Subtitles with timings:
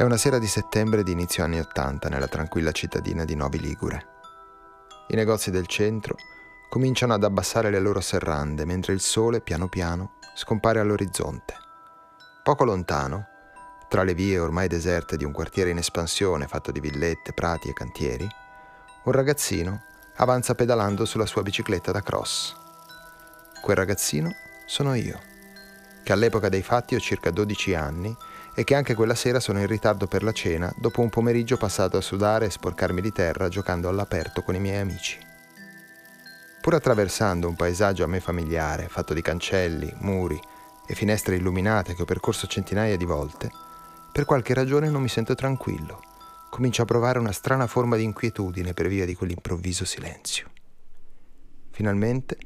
[0.00, 4.06] È una sera di settembre di inizio anni Ottanta nella tranquilla cittadina di Novi Ligure.
[5.08, 6.16] I negozi del centro
[6.70, 11.52] cominciano ad abbassare le loro serrande mentre il sole, piano piano, scompare all'orizzonte.
[12.42, 13.26] Poco lontano,
[13.90, 17.74] tra le vie ormai deserte di un quartiere in espansione fatto di villette, prati e
[17.74, 18.26] cantieri,
[19.04, 19.82] un ragazzino
[20.16, 22.54] avanza pedalando sulla sua bicicletta da cross.
[23.60, 24.30] Quel ragazzino
[24.64, 25.20] sono io,
[26.02, 28.16] che all'epoca dei fatti ho circa 12 anni
[28.54, 31.96] e che anche quella sera sono in ritardo per la cena dopo un pomeriggio passato
[31.96, 35.18] a sudare e sporcarmi di terra giocando all'aperto con i miei amici.
[36.60, 40.38] Pur attraversando un paesaggio a me familiare, fatto di cancelli, muri
[40.86, 43.50] e finestre illuminate che ho percorso centinaia di volte,
[44.12, 46.02] per qualche ragione non mi sento tranquillo.
[46.50, 50.50] Comincio a provare una strana forma di inquietudine per via di quell'improvviso silenzio.
[51.70, 52.36] Finalmente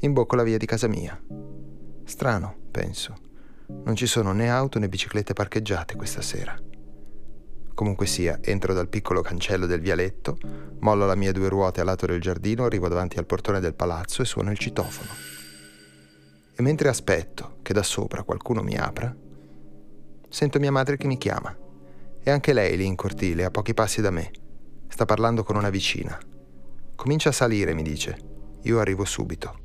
[0.00, 1.18] imbocco la via di casa mia.
[2.04, 3.16] Strano, penso.
[3.66, 6.54] Non ci sono né auto né biciclette parcheggiate questa sera.
[7.74, 10.38] Comunque sia, entro dal piccolo cancello del vialetto,
[10.80, 14.22] mollo le mie due ruote a lato del giardino, arrivo davanti al portone del palazzo
[14.22, 15.10] e suono il citofono.
[16.54, 19.14] E mentre aspetto che da sopra qualcuno mi apra,
[20.28, 21.56] sento mia madre che mi chiama.
[22.22, 24.30] E anche lei lì in cortile, a pochi passi da me.
[24.88, 26.16] Sta parlando con una vicina.
[26.94, 28.16] Comincia a salire, mi dice.
[28.62, 29.58] Io arrivo subito.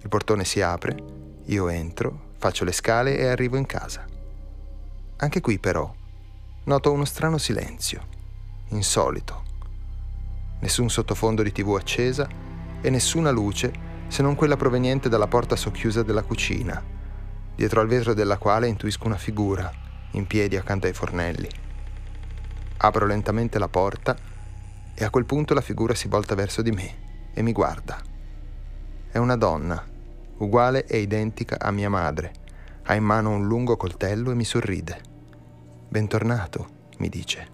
[0.00, 0.96] Il portone si apre,
[1.44, 4.04] io entro, Faccio le scale e arrivo in casa.
[5.16, 5.90] Anche qui però
[6.64, 8.06] noto uno strano silenzio,
[8.68, 9.44] insolito.
[10.60, 12.28] Nessun sottofondo di tv accesa
[12.82, 13.72] e nessuna luce
[14.08, 16.84] se non quella proveniente dalla porta socchiusa della cucina,
[17.56, 19.72] dietro al vetro della quale intuisco una figura,
[20.10, 21.48] in piedi accanto ai fornelli.
[22.76, 24.14] Apro lentamente la porta
[24.94, 27.98] e a quel punto la figura si volta verso di me e mi guarda.
[29.10, 29.92] È una donna
[30.38, 32.32] uguale e identica a mia madre.
[32.84, 35.00] Ha in mano un lungo coltello e mi sorride.
[35.88, 36.68] Bentornato,
[36.98, 37.48] mi dice.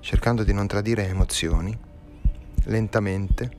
[0.00, 1.76] Cercando di non tradire emozioni,
[2.64, 3.50] lentamente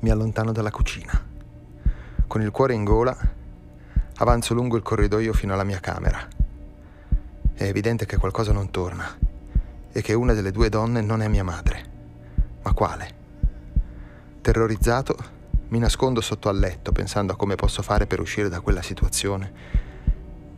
[0.00, 1.32] mi allontano dalla cucina.
[2.26, 3.16] Con il cuore in gola,
[4.16, 6.26] avanzo lungo il corridoio fino alla mia camera.
[7.54, 9.06] È evidente che qualcosa non torna
[9.92, 11.92] e che una delle due donne non è mia madre.
[12.62, 13.14] Ma quale?
[14.40, 15.16] Terrorizzato,
[15.68, 19.52] mi nascondo sotto al letto pensando a come posso fare per uscire da quella situazione,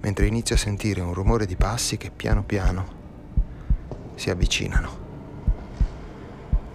[0.00, 3.04] mentre inizio a sentire un rumore di passi che piano piano
[4.14, 5.04] si avvicinano.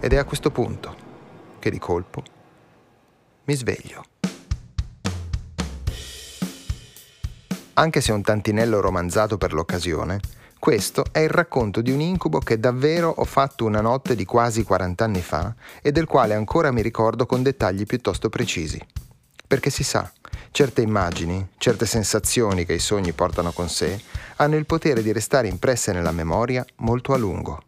[0.00, 0.96] Ed è a questo punto
[1.58, 2.22] che di colpo
[3.44, 4.04] mi sveglio.
[7.74, 10.20] Anche se un tantinello romanzato per l'occasione,
[10.62, 14.62] questo è il racconto di un incubo che davvero ho fatto una notte di quasi
[14.62, 15.52] 40 anni fa
[15.82, 18.80] e del quale ancora mi ricordo con dettagli piuttosto precisi.
[19.44, 20.08] Perché si sa,
[20.52, 24.00] certe immagini, certe sensazioni che i sogni portano con sé,
[24.36, 27.64] hanno il potere di restare impresse nella memoria molto a lungo.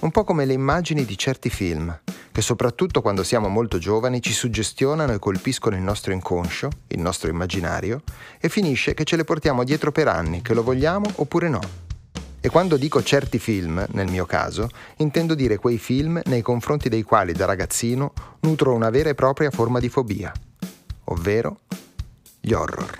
[0.00, 1.98] Un po' come le immagini di certi film,
[2.30, 7.30] che soprattutto quando siamo molto giovani ci suggestionano e colpiscono il nostro inconscio, il nostro
[7.30, 8.02] immaginario,
[8.38, 11.87] e finisce che ce le portiamo dietro per anni, che lo vogliamo oppure no.
[12.40, 14.68] E quando dico certi film, nel mio caso,
[14.98, 19.50] intendo dire quei film nei confronti dei quali da ragazzino nutro una vera e propria
[19.50, 20.32] forma di fobia,
[21.04, 21.60] ovvero
[22.40, 22.98] gli horror.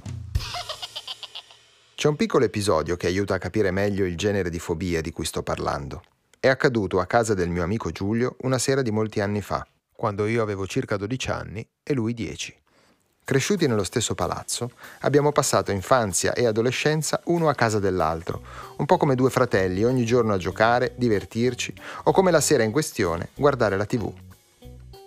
[1.95, 5.25] C'è un piccolo episodio che aiuta a capire meglio il genere di fobia di cui
[5.25, 6.03] sto parlando.
[6.41, 10.27] È accaduto a casa del mio amico Giulio una sera di molti anni fa, quando
[10.27, 12.57] io avevo circa 12 anni e lui 10.
[13.29, 18.41] Cresciuti nello stesso palazzo, abbiamo passato infanzia e adolescenza uno a casa dell'altro,
[18.79, 21.75] un po' come due fratelli, ogni giorno a giocare, divertirci,
[22.05, 24.11] o come la sera in questione guardare la tv.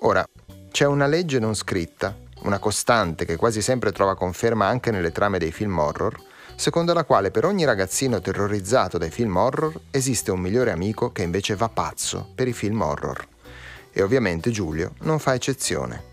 [0.02, 0.24] Ora,
[0.70, 5.40] c'è una legge non scritta, una costante che quasi sempre trova conferma anche nelle trame
[5.40, 6.16] dei film horror,
[6.56, 11.24] secondo la quale per ogni ragazzino terrorizzato dai film horror esiste un migliore amico che
[11.24, 13.28] invece va pazzo per i film horror.
[13.92, 16.11] E ovviamente Giulio non fa eccezione.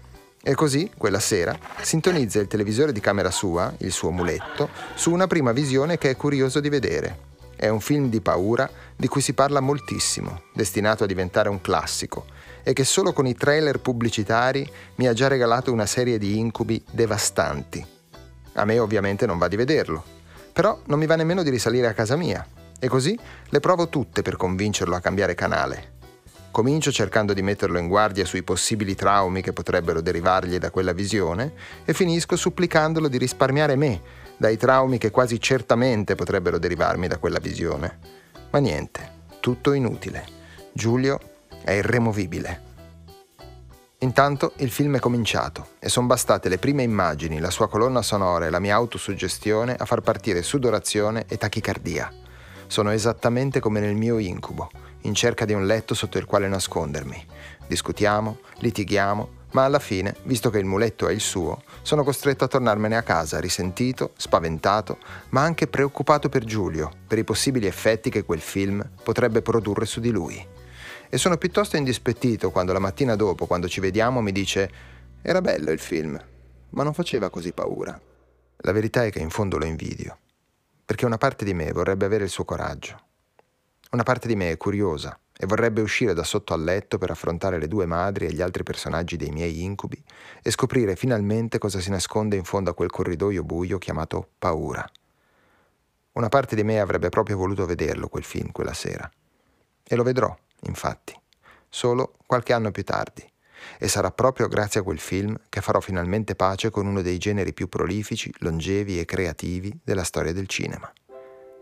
[0.48, 5.26] E così, quella sera, sintonizza il televisore di camera sua, il suo muletto, su una
[5.26, 7.18] prima visione che è curioso di vedere.
[7.54, 8.66] È un film di paura
[8.96, 12.24] di cui si parla moltissimo, destinato a diventare un classico,
[12.62, 16.82] e che solo con i trailer pubblicitari mi ha già regalato una serie di incubi
[16.92, 17.86] devastanti.
[18.54, 20.02] A me ovviamente non va di vederlo,
[20.50, 22.42] però non mi va nemmeno di risalire a casa mia,
[22.80, 23.18] e così
[23.50, 25.96] le provo tutte per convincerlo a cambiare canale.
[26.50, 31.52] Comincio cercando di metterlo in guardia sui possibili traumi che potrebbero derivargli da quella visione
[31.84, 34.00] e finisco supplicandolo di risparmiare me
[34.36, 37.98] dai traumi che quasi certamente potrebbero derivarmi da quella visione.
[38.50, 40.24] Ma niente, tutto inutile.
[40.72, 41.20] Giulio
[41.62, 42.66] è irremovibile.
[43.98, 48.46] Intanto il film è cominciato e sono bastate le prime immagini, la sua colonna sonora
[48.46, 52.12] e la mia autosuggestione a far partire sudorazione e tachicardia.
[52.68, 54.70] Sono esattamente come nel mio incubo,
[55.08, 57.26] in cerca di un letto sotto il quale nascondermi.
[57.66, 62.48] Discutiamo, litighiamo, ma alla fine, visto che il muletto è il suo, sono costretto a
[62.48, 64.98] tornarmene a casa risentito, spaventato,
[65.30, 70.00] ma anche preoccupato per Giulio, per i possibili effetti che quel film potrebbe produrre su
[70.00, 70.56] di lui
[71.10, 74.70] e sono piuttosto indispettito quando la mattina dopo, quando ci vediamo, mi dice
[75.22, 76.20] era bello il film,
[76.70, 77.98] ma non faceva così paura.
[78.58, 80.18] La verità è che in fondo lo invidio,
[80.84, 83.06] perché una parte di me vorrebbe avere il suo coraggio.
[83.90, 87.58] Una parte di me è curiosa e vorrebbe uscire da sotto al letto per affrontare
[87.58, 90.02] le due madri e gli altri personaggi dei miei incubi
[90.42, 94.86] e scoprire finalmente cosa si nasconde in fondo a quel corridoio buio chiamato paura.
[96.12, 99.10] Una parte di me avrebbe proprio voluto vederlo quel film quella sera.
[99.82, 101.18] E lo vedrò infatti,
[101.70, 103.26] solo qualche anno più tardi.
[103.78, 107.54] E sarà proprio grazie a quel film che farò finalmente pace con uno dei generi
[107.54, 110.92] più prolifici, longevi e creativi della storia del cinema.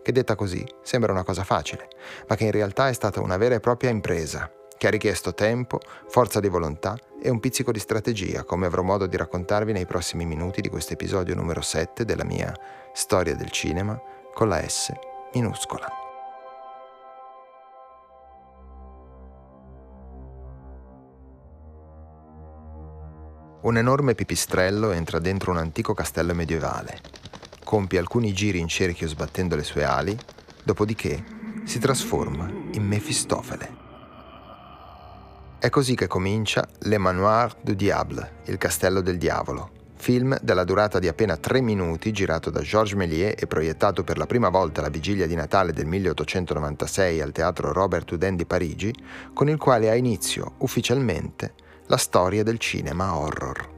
[0.06, 1.88] Che detta così sembra una cosa facile,
[2.28, 4.48] ma che in realtà è stata una vera e propria impresa,
[4.78, 9.06] che ha richiesto tempo, forza di volontà e un pizzico di strategia, come avrò modo
[9.06, 12.54] di raccontarvi nei prossimi minuti di questo episodio numero 7 della mia
[12.92, 14.00] storia del cinema
[14.32, 14.92] con la S
[15.34, 15.88] minuscola.
[23.62, 27.00] Un enorme pipistrello entra dentro un antico castello medievale,
[27.66, 30.16] compie alcuni giri in cerchio sbattendo le sue ali,
[30.62, 31.24] dopodiché
[31.64, 33.84] si trasforma in Mefistofele.
[35.58, 41.00] È così che comincia Le Manoir du Diable, il castello del diavolo, film della durata
[41.00, 44.88] di appena tre minuti girato da Georges Méliès e proiettato per la prima volta alla
[44.88, 48.94] vigilia di Natale del 1896 al teatro Robert Houdin di Parigi,
[49.34, 51.54] con il quale ha inizio ufficialmente
[51.86, 53.74] la storia del cinema horror,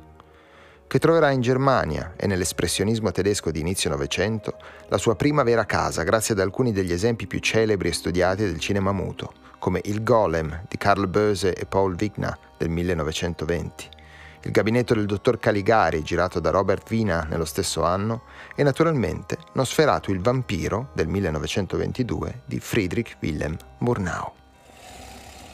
[0.88, 4.56] che troverà in Germania e nell'espressionismo tedesco di inizio Novecento
[4.88, 8.58] la sua prima vera casa grazie ad alcuni degli esempi più celebri e studiati del
[8.58, 13.88] cinema muto, come Il Golem di Carl Böse e Paul Wigner del 1920,
[14.44, 18.23] Il gabinetto del dottor Caligari girato da Robert Wiener nello stesso anno
[18.56, 24.38] e naturalmente Nosferatu il vampiro del 1922 di Friedrich Wilhelm Murnau.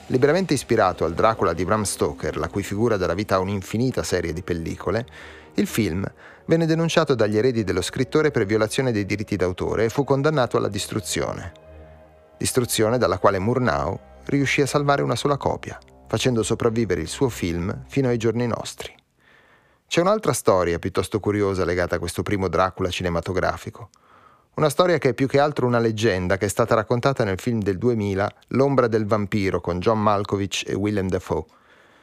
[0.09, 4.35] Liberamente ispirato al Dracula di Bram Stoker, la cui figura darà vita a un'infinita serie
[4.35, 5.06] di pellicole,
[5.55, 6.05] il film
[6.45, 10.69] venne denunciato dagli eredi dello scrittore per violazione dei diritti d'autore e fu condannato alla
[10.69, 11.53] distruzione.
[12.37, 17.85] Distruzione dalla quale Murnau riuscì a salvare una sola copia, facendo sopravvivere il suo film
[17.89, 18.95] fino ai giorni nostri.
[19.87, 23.89] C'è un'altra storia piuttosto curiosa legata a questo primo Dracula cinematografico.
[24.56, 27.61] Una storia che è più che altro una leggenda che è stata raccontata nel film
[27.61, 31.45] del 2000 L'ombra del vampiro con John Malkovich e Willem Dafoe,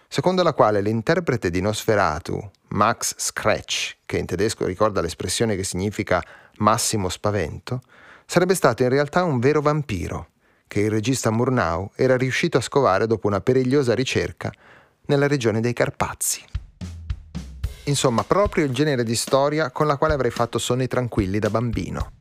[0.09, 6.21] secondo la quale l'interprete di Nosferatu, Max Scratch, che in tedesco ricorda l'espressione che significa
[6.57, 7.83] massimo spavento,
[8.25, 10.27] sarebbe stato in realtà un vero vampiro
[10.67, 14.51] che il regista Murnau era riuscito a scovare dopo una perigliosa ricerca
[15.05, 16.43] nella regione dei Carpazi.
[17.85, 22.11] Insomma, proprio il genere di storia con la quale avrei fatto sonni tranquilli da bambino.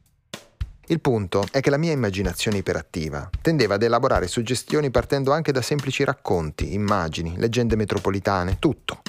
[0.91, 5.63] Il punto è che la mia immaginazione iperattiva tendeva ad elaborare suggestioni partendo anche da
[5.63, 9.01] semplici racconti, immagini, leggende metropolitane, tutto.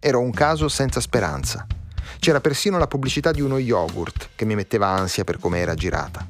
[0.00, 1.66] Ero un caso senza speranza.
[2.20, 6.26] C'era persino la pubblicità di uno yogurt che mi metteva ansia per come era girata.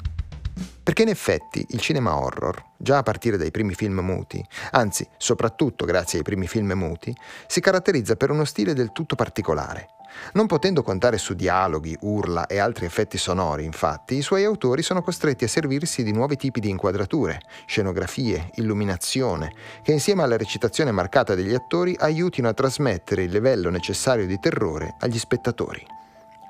[0.82, 5.84] Perché in effetti il cinema horror, già a partire dai primi film muti, anzi soprattutto
[5.84, 7.14] grazie ai primi film muti,
[7.46, 9.86] si caratterizza per uno stile del tutto particolare,
[10.32, 15.02] non potendo contare su dialoghi, urla e altri effetti sonori, infatti, i suoi autori sono
[15.02, 21.34] costretti a servirsi di nuovi tipi di inquadrature, scenografie, illuminazione, che insieme alla recitazione marcata
[21.34, 25.84] degli attori aiutino a trasmettere il livello necessario di terrore agli spettatori.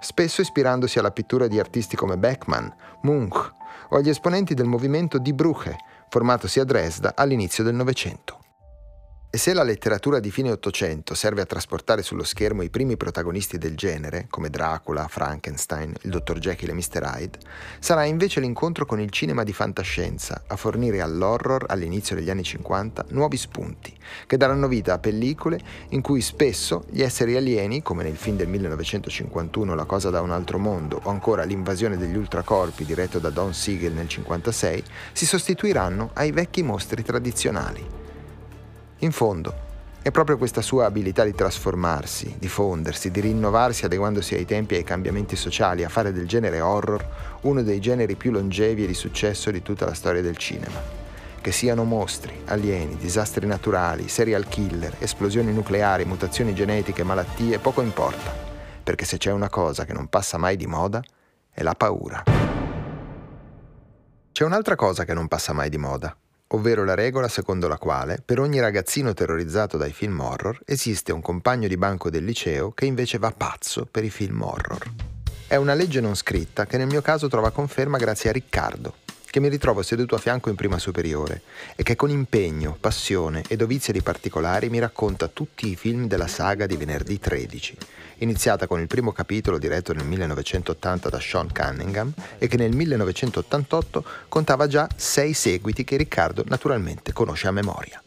[0.00, 2.68] Spesso ispirandosi alla pittura di artisti come Beckmann,
[3.02, 3.52] Munch
[3.88, 5.76] o agli esponenti del movimento Die Brücke,
[6.08, 8.40] formatosi a Dresda all'inizio del Novecento.
[9.28, 13.58] E se la letteratura di fine Ottocento serve a trasportare sullo schermo i primi protagonisti
[13.58, 17.02] del genere, come Dracula, Frankenstein, il dottor Jekyll e Mr.
[17.02, 17.38] Hyde,
[17.80, 23.06] sarà invece l'incontro con il cinema di fantascienza a fornire all'horror all'inizio degli anni 50
[23.08, 23.94] nuovi spunti,
[24.26, 28.48] che daranno vita a pellicole in cui spesso gli esseri alieni, come nel film del
[28.48, 33.52] 1951 La cosa da un altro mondo o ancora L'invasione degli ultracorpi diretto da Don
[33.52, 38.04] Siegel nel 1956, si sostituiranno ai vecchi mostri tradizionali
[39.00, 39.64] in fondo,
[40.00, 44.76] è proprio questa sua abilità di trasformarsi, di fondersi, di rinnovarsi adeguandosi ai tempi e
[44.78, 47.04] ai cambiamenti sociali, a fare del genere horror
[47.42, 50.80] uno dei generi più longevi e di successo di tutta la storia del cinema,
[51.40, 58.32] Che siano mostri, alieni, disastri naturali, serial killer, esplosioni nucleari, mutazioni genetiche, malattie, poco importa.
[58.82, 61.02] Perché se c'è una cosa che non passa mai di moda,
[61.50, 62.22] è la paura.
[64.32, 66.16] C'è un'altra cosa che non passa mai di moda,
[66.48, 71.20] ovvero la regola secondo la quale per ogni ragazzino terrorizzato dai film horror esiste un
[71.20, 74.90] compagno di banco del liceo che invece va pazzo per i film horror.
[75.48, 78.94] È una legge non scritta che nel mio caso trova conferma grazie a Riccardo,
[79.36, 81.42] che mi ritrovo seduto a fianco in prima superiore
[81.76, 86.26] e che con impegno, passione e dovizia di particolari mi racconta tutti i film della
[86.26, 87.76] saga di venerdì 13,
[88.20, 94.04] iniziata con il primo capitolo diretto nel 1980 da Sean Cunningham e che nel 1988
[94.28, 98.02] contava già sei seguiti che Riccardo naturalmente conosce a memoria.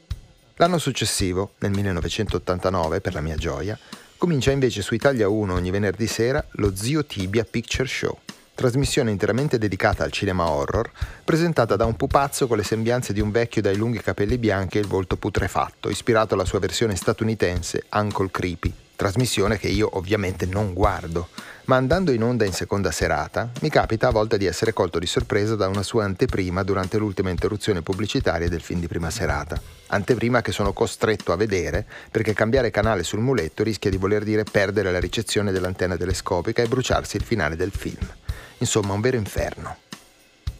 [0.55, 3.77] L'anno successivo, nel 1989, per la mia gioia,
[4.17, 8.17] comincia invece su Italia 1 ogni venerdì sera lo Zio Tibia Picture Show
[8.59, 10.91] trasmissione interamente dedicata al cinema horror,
[11.23, 14.81] presentata da un pupazzo con le sembianze di un vecchio dai lunghi capelli bianchi e
[14.81, 20.73] il volto putrefatto, ispirato alla sua versione statunitense Uncle Creepy, trasmissione che io ovviamente non
[20.73, 21.29] guardo,
[21.65, 25.05] ma andando in onda in seconda serata mi capita a volte di essere colto di
[25.05, 29.57] sorpresa da una sua anteprima durante l'ultima interruzione pubblicitaria del film di prima serata.
[29.87, 34.43] Anteprima che sono costretto a vedere perché cambiare canale sul muletto rischia di voler dire
[34.43, 38.18] perdere la ricezione dell'antenna telescopica e bruciarsi il finale del film.
[38.59, 39.77] Insomma, un vero inferno.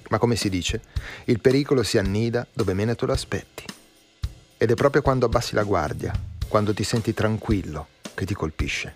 [0.09, 0.81] Ma come si dice,
[1.25, 3.63] il pericolo si annida dove meno te lo aspetti.
[4.57, 6.13] Ed è proprio quando abbassi la guardia,
[6.47, 8.95] quando ti senti tranquillo, che ti colpisce.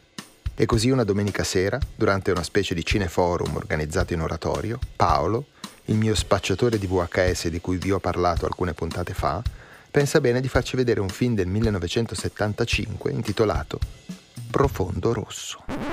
[0.55, 5.47] E così una domenica sera, durante una specie di cineforum organizzato in oratorio, Paolo,
[5.85, 9.41] il mio spacciatore di VHS di cui vi ho parlato alcune puntate fa,
[9.89, 13.79] pensa bene di farci vedere un film del 1975 intitolato
[14.49, 15.92] Profondo Rosso.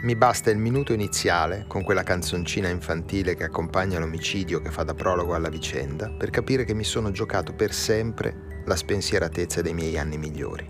[0.00, 4.94] Mi basta il minuto iniziale, con quella canzoncina infantile che accompagna l'omicidio che fa da
[4.94, 9.98] prologo alla vicenda, per capire che mi sono giocato per sempre la spensieratezza dei miei
[9.98, 10.68] anni migliori.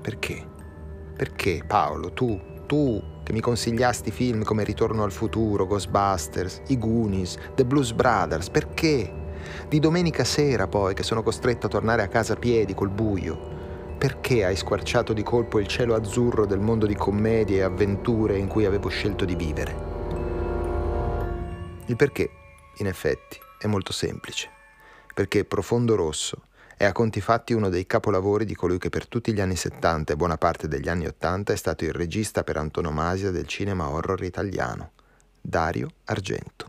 [0.00, 0.46] Perché?
[1.16, 7.36] Perché, Paolo, tu, tu, che mi consigliasti film come Ritorno al futuro, Ghostbusters, I Goonies,
[7.56, 9.12] The Blues Brothers, perché?
[9.68, 13.56] Di domenica sera poi, che sono costretto a tornare a casa a piedi col buio,
[13.98, 18.46] perché hai squarciato di colpo il cielo azzurro del mondo di commedie e avventure in
[18.46, 19.94] cui avevo scelto di vivere?
[21.86, 22.30] Il perché,
[22.78, 24.50] in effetti, è molto semplice.
[25.14, 26.42] Perché Profondo Rosso
[26.76, 30.12] è a conti fatti uno dei capolavori di colui che per tutti gli anni 70
[30.12, 34.22] e buona parte degli anni 80 è stato il regista per antonomasia del cinema horror
[34.24, 34.90] italiano,
[35.40, 36.68] Dario Argento.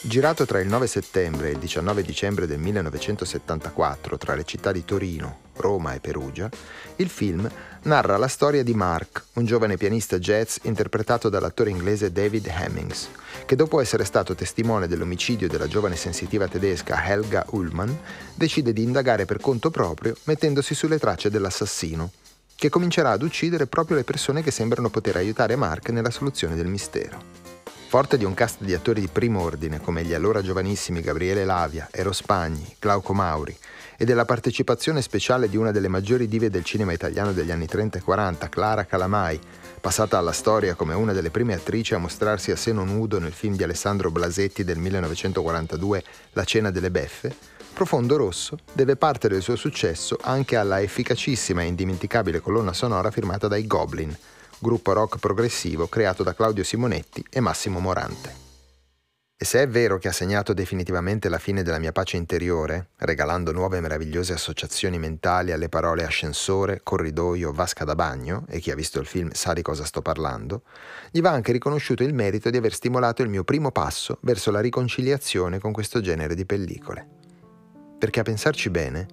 [0.00, 4.84] Girato tra il 9 settembre e il 19 dicembre del 1974 tra le città di
[4.84, 6.48] Torino, Roma e Perugia,
[6.96, 7.50] il film
[7.82, 13.08] narra la storia di Mark, un giovane pianista jazz interpretato dall'attore inglese David Hemmings,
[13.44, 17.90] che dopo essere stato testimone dell'omicidio della giovane sensitiva tedesca Helga Ullmann,
[18.34, 22.12] decide di indagare per conto proprio mettendosi sulle tracce dell'assassino,
[22.54, 26.68] che comincerà ad uccidere proprio le persone che sembrano poter aiutare Mark nella soluzione del
[26.68, 27.47] mistero.
[27.88, 31.88] Forte di un cast di attori di primo ordine come gli allora giovanissimi Gabriele Lavia,
[31.90, 33.56] Ero Spagni, Glauco Mauri
[33.96, 37.96] e della partecipazione speciale di una delle maggiori dive del cinema italiano degli anni 30
[37.96, 39.40] e 40, Clara Calamai,
[39.80, 43.56] passata alla storia come una delle prime attrici a mostrarsi a seno nudo nel film
[43.56, 47.34] di Alessandro Blasetti del 1942 La cena delle beffe,
[47.72, 53.48] Profondo Rosso deve parte del suo successo anche alla efficacissima e indimenticabile colonna sonora firmata
[53.48, 54.14] dai Goblin,
[54.58, 58.46] gruppo rock progressivo creato da Claudio Simonetti e Massimo Morante.
[59.40, 63.52] E se è vero che ha segnato definitivamente la fine della mia pace interiore, regalando
[63.52, 68.98] nuove meravigliose associazioni mentali alle parole ascensore, corridoio, vasca da bagno, e chi ha visto
[68.98, 70.62] il film sa di cosa sto parlando,
[71.12, 74.58] gli va anche riconosciuto il merito di aver stimolato il mio primo passo verso la
[74.58, 77.06] riconciliazione con questo genere di pellicole.
[77.96, 79.06] Perché a pensarci bene,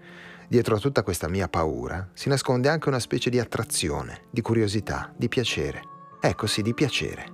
[0.47, 5.11] Dietro a tutta questa mia paura si nasconde anche una specie di attrazione, di curiosità,
[5.17, 5.81] di piacere.
[6.21, 7.33] Ecco sì, di piacere.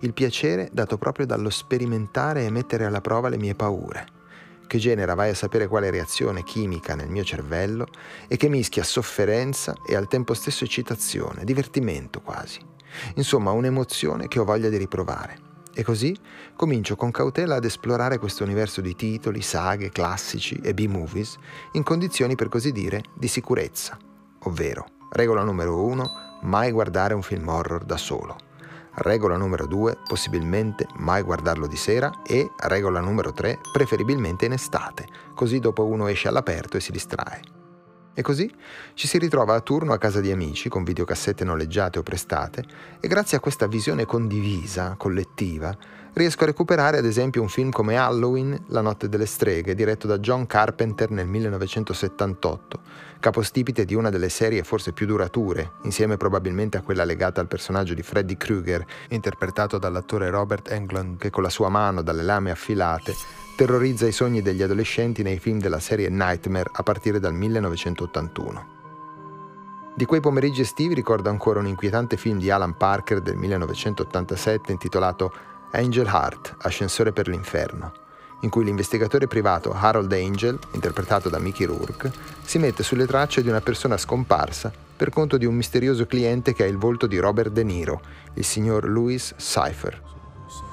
[0.00, 4.06] Il piacere dato proprio dallo sperimentare e mettere alla prova le mie paure,
[4.66, 7.86] che genera vai a sapere quale reazione chimica nel mio cervello
[8.28, 12.60] e che mischia sofferenza e al tempo stesso eccitazione, divertimento quasi.
[13.14, 15.49] Insomma, un'emozione che ho voglia di riprovare.
[15.72, 16.16] E così
[16.56, 21.36] comincio con cautela ad esplorare questo universo di titoli, saghe, classici e B-movies
[21.72, 23.96] in condizioni per così dire di sicurezza,
[24.44, 26.08] ovvero regola numero uno,
[26.42, 28.36] mai guardare un film horror da solo.
[28.92, 35.06] Regola numero due, possibilmente mai guardarlo di sera e regola numero tre, preferibilmente in estate,
[35.34, 37.59] così dopo uno esce all'aperto e si distrae.
[38.12, 38.52] E così
[38.94, 42.64] ci si ritrova a turno a casa di amici con videocassette noleggiate o prestate
[43.00, 45.76] e grazie a questa visione condivisa, collettiva,
[46.14, 50.18] riesco a recuperare ad esempio un film come Halloween, La notte delle streghe, diretto da
[50.18, 52.80] John Carpenter nel 1978,
[53.20, 57.94] capostipite di una delle serie forse più durature, insieme probabilmente a quella legata al personaggio
[57.94, 63.14] di Freddy Krueger, interpretato dall'attore Robert Englund, che con la sua mano dalle lame affilate
[63.60, 68.66] terrorizza i sogni degli adolescenti nei film della serie Nightmare a partire dal 1981.
[69.94, 75.30] Di quei pomeriggi estivi ricordo ancora un inquietante film di Alan Parker del 1987 intitolato
[75.72, 77.92] Angel Heart, Ascensore per l'inferno,
[78.40, 82.10] in cui l'investigatore privato Harold Angel, interpretato da Mickey Rourke,
[82.42, 86.62] si mette sulle tracce di una persona scomparsa per conto di un misterioso cliente che
[86.62, 88.00] ha il volto di Robert De Niro,
[88.36, 90.19] il signor Louis Cypher.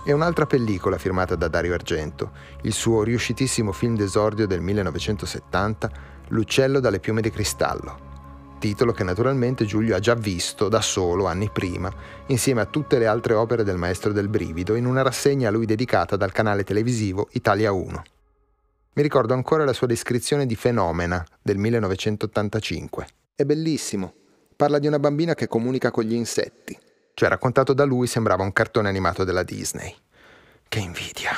[0.03, 2.31] E un'altra pellicola firmata da Dario Argento,
[2.61, 9.63] il suo riuscitissimo film d'esordio del 1970, L'uccello dalle piume di cristallo, titolo che naturalmente
[9.63, 11.89] Giulio ha già visto da solo anni prima,
[12.27, 15.65] insieme a tutte le altre opere del maestro del brivido, in una rassegna a lui
[15.65, 18.03] dedicata dal canale televisivo Italia 1.
[18.93, 23.07] Mi ricordo ancora la sua descrizione di Fenomena del 1985.
[23.35, 24.13] È bellissimo.
[24.55, 26.77] Parla di una bambina che comunica con gli insetti.
[27.19, 29.91] Cioè, raccontato da lui, sembrava un cartone animato della Disney.
[30.67, 31.31] Che invidia.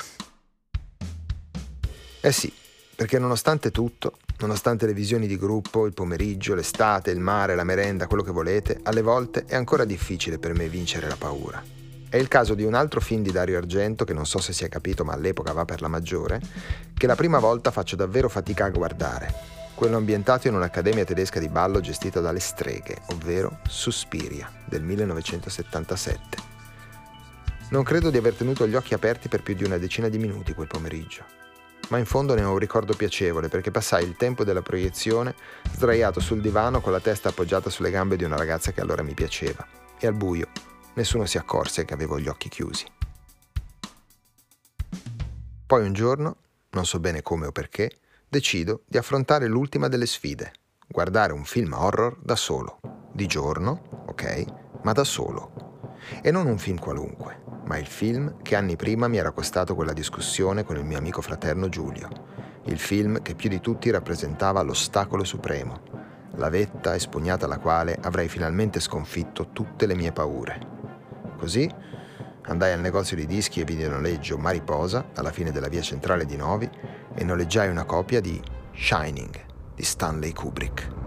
[2.19, 2.51] Eh sì,
[2.93, 8.07] perché nonostante tutto, nonostante le visioni di gruppo, il pomeriggio, l'estate, il mare, la merenda,
[8.07, 11.63] quello che volete, alle volte è ancora difficile per me vincere la paura.
[12.09, 14.65] È il caso di un altro film di Dario Argento, che non so se si
[14.65, 16.41] è capito ma all'epoca va per la maggiore,
[16.93, 19.58] che la prima volta faccio davvero fatica a guardare.
[19.79, 26.19] Quello ambientato in un'accademia tedesca di ballo gestita dalle streghe, ovvero Suspiria, del 1977.
[27.69, 30.53] Non credo di aver tenuto gli occhi aperti per più di una decina di minuti
[30.53, 31.23] quel pomeriggio
[31.87, 35.33] ma in fondo ne ho un ricordo piacevole perché passai il tempo della proiezione
[35.71, 39.13] sdraiato sul divano con la testa appoggiata sulle gambe di una ragazza che allora mi
[39.13, 39.65] piaceva
[39.97, 40.49] e al buio
[40.95, 42.85] nessuno si accorse che avevo gli occhi chiusi.
[45.65, 46.35] Poi un giorno,
[46.71, 50.51] non so bene come o perché, decido di affrontare l'ultima delle sfide,
[50.87, 52.79] guardare un film horror da solo,
[53.11, 54.45] di giorno, ok,
[54.83, 55.89] ma da solo,
[56.21, 59.93] e non un film qualunque ma il film che anni prima mi era costato quella
[59.93, 62.09] discussione con il mio amico fraterno Giulio.
[62.63, 65.79] Il film che più di tutti rappresentava l'ostacolo supremo,
[66.37, 70.77] la vetta espugnata alla quale avrei finalmente sconfitto tutte le mie paure.
[71.37, 71.71] Così
[72.49, 76.69] andai al negozio di dischi e videonoleggio Mariposa, alla fine della via centrale di Novi,
[77.15, 78.41] e noleggiai una copia di
[78.73, 80.97] Shining di Stanley Kubrick.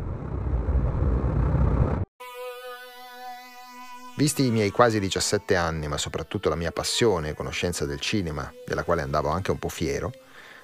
[4.16, 8.52] Visti i miei quasi 17 anni, ma soprattutto la mia passione e conoscenza del cinema,
[8.64, 10.12] della quale andavo anche un po' fiero,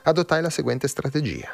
[0.05, 1.51] adottai la seguente strategia.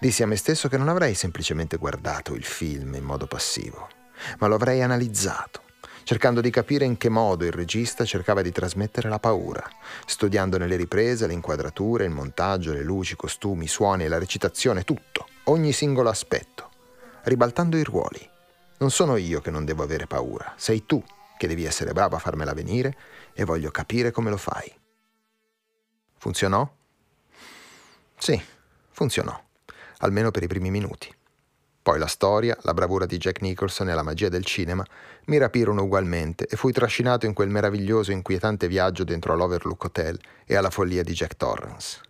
[0.00, 3.88] Dissi a me stesso che non avrei semplicemente guardato il film in modo passivo,
[4.38, 5.62] ma lo avrei analizzato,
[6.06, 9.68] cercando di capire in che modo il regista cercava di trasmettere la paura,
[10.06, 14.84] studiandone le riprese, le inquadrature, il montaggio, le luci, i costumi, i suoni, la recitazione,
[14.84, 16.70] tutto, ogni singolo aspetto,
[17.24, 18.24] ribaltando i ruoli.
[18.78, 21.02] Non sono io che non devo avere paura, sei tu
[21.36, 22.96] che devi essere bravo a farmela venire
[23.32, 24.72] e voglio capire come lo fai.
[26.18, 26.72] Funzionò?
[28.16, 28.40] Sì,
[28.90, 29.36] funzionò,
[29.98, 31.12] almeno per i primi minuti.
[31.86, 34.84] Poi la storia, la bravura di Jack Nicholson e la magia del cinema
[35.26, 40.18] mi rapirono ugualmente e fui trascinato in quel meraviglioso e inquietante viaggio dentro l'Overlook Hotel
[40.44, 42.00] e alla follia di Jack Torrance.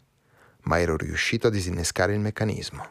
[0.63, 2.89] Ma ero riuscito a disinnescare il meccanismo.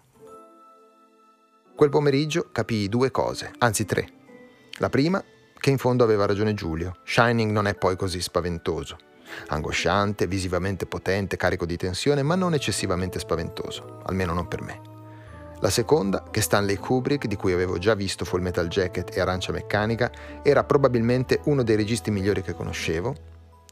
[1.76, 4.08] Quel pomeriggio capii due cose, anzi tre.
[4.78, 5.24] La prima
[5.58, 6.98] che in fondo aveva ragione Giulio.
[7.04, 8.96] Shining non è poi così spaventoso.
[9.48, 14.94] Angosciante, visivamente potente, carico di tensione, ma non eccessivamente spaventoso, almeno non per me.
[15.60, 19.52] La seconda, che Stanley Kubrick, di cui avevo già visto Full Metal Jacket e Arancia
[19.52, 20.12] Meccanica,
[20.44, 23.16] era probabilmente uno dei registi migliori che conoscevo.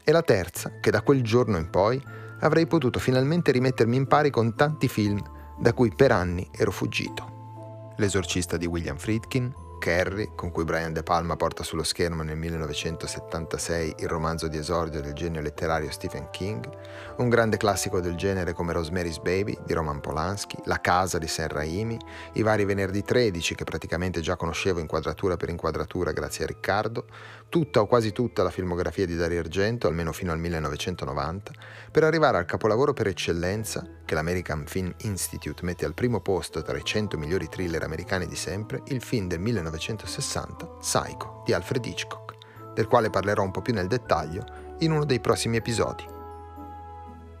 [0.02, 2.02] E la terza, che da quel giorno in poi
[2.40, 5.22] avrei potuto finalmente rimettermi in pari con tanti film
[5.58, 7.92] da cui per anni ero fuggito.
[7.96, 9.52] L'esorcista di William Friedkin,
[9.84, 15.02] Carrie, con cui Brian De Palma porta sullo schermo nel 1976 il romanzo di esordio
[15.02, 16.66] del genio letterario Stephen King,
[17.18, 21.48] un grande classico del genere come Rosemary's Baby di Roman Polanski, La casa di Sam
[21.48, 21.98] Raimi,
[22.32, 27.04] i vari Venerdì 13 che praticamente già conoscevo inquadratura per inquadratura grazie a Riccardo,
[27.50, 31.52] tutta o quasi tutta la filmografia di Dario Argento, almeno fino al 1990,
[31.92, 36.76] per arrivare al capolavoro per eccellenza che l'American Film Institute mette al primo posto tra
[36.76, 41.84] i 100 migliori thriller americani di sempre, il film del 1990 1960, Psycho di Alfred
[41.84, 44.44] Hitchcock, del quale parlerò un po' più nel dettaglio
[44.78, 46.04] in uno dei prossimi episodi.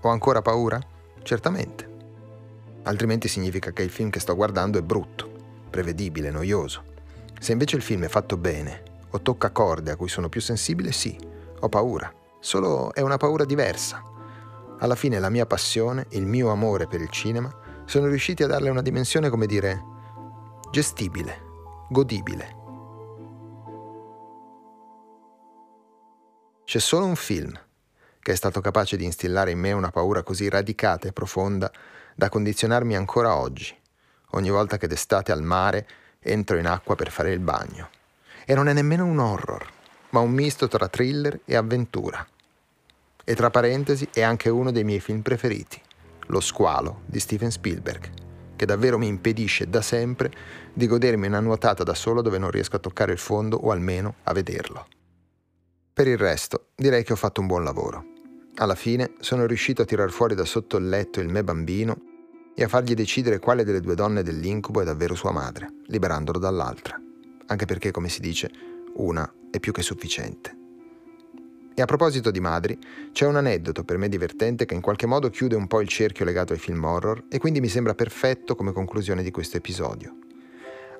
[0.00, 0.80] Ho ancora paura?
[1.22, 1.92] Certamente.
[2.82, 5.30] Altrimenti significa che il film che sto guardando è brutto,
[5.70, 6.82] prevedibile, noioso.
[7.40, 10.92] Se invece il film è fatto bene o tocca corde a cui sono più sensibile,
[10.92, 11.18] sì,
[11.60, 12.12] ho paura.
[12.40, 14.02] Solo è una paura diversa.
[14.80, 17.50] Alla fine la mia passione, il mio amore per il cinema,
[17.86, 19.82] sono riusciti a darle una dimensione, come dire,
[20.70, 21.43] gestibile,
[21.94, 22.62] godibile.
[26.64, 27.56] C'è solo un film
[28.18, 31.70] che è stato capace di instillare in me una paura così radicata e profonda
[32.16, 33.72] da condizionarmi ancora oggi,
[34.30, 35.86] ogni volta che d'estate al mare
[36.18, 37.90] entro in acqua per fare il bagno.
[38.44, 39.64] E non è nemmeno un horror,
[40.10, 42.26] ma un misto tra thriller e avventura.
[43.22, 45.80] E tra parentesi è anche uno dei miei film preferiti,
[46.26, 48.23] Lo squalo di Steven Spielberg,
[48.56, 50.32] che davvero mi impedisce da sempre
[50.72, 54.16] di godermi una nuotata da solo dove non riesco a toccare il fondo o almeno
[54.24, 54.86] a vederlo.
[55.92, 58.04] Per il resto, direi che ho fatto un buon lavoro.
[58.56, 61.96] Alla fine sono riuscito a tirar fuori da sotto il letto il me bambino
[62.54, 67.00] e a fargli decidere quale delle due donne dell'incubo è davvero sua madre, liberandolo dall'altra.
[67.46, 68.50] Anche perché, come si dice,
[68.94, 70.63] una è più che sufficiente.
[71.76, 72.78] E a proposito di madri,
[73.10, 76.24] c'è un aneddoto per me divertente che in qualche modo chiude un po' il cerchio
[76.24, 80.16] legato ai film horror e quindi mi sembra perfetto come conclusione di questo episodio.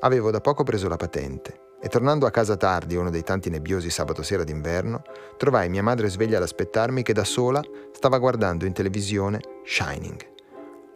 [0.00, 3.88] Avevo da poco preso la patente e tornando a casa tardi, uno dei tanti nebbiosi
[3.88, 5.02] sabato sera d'inverno,
[5.36, 10.32] trovai mia madre sveglia ad aspettarmi che da sola stava guardando in televisione Shining.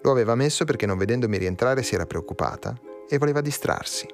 [0.02, 2.74] Lo aveva messo perché non vedendomi rientrare si era preoccupata
[3.08, 4.08] e voleva distrarsi.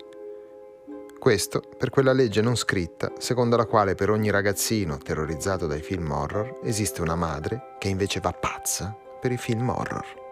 [1.24, 6.10] Questo per quella legge non scritta secondo la quale per ogni ragazzino terrorizzato dai film
[6.10, 10.23] horror esiste una madre che invece va pazza per i film horror.